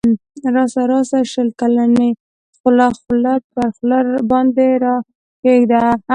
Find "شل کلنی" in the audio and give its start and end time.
1.31-2.09